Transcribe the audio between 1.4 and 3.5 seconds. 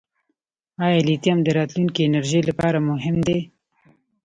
د راتلونکي انرژۍ لپاره مهم دی؟